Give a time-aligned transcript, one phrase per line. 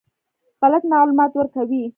[0.61, 1.83] غلط معلومات ورکوي.